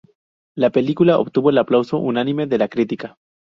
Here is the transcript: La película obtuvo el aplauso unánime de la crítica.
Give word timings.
La 0.55 0.71
película 0.71 1.19
obtuvo 1.19 1.51
el 1.51 1.59
aplauso 1.59 1.99
unánime 1.99 2.47
de 2.47 2.57
la 2.57 2.67
crítica. 2.69 3.19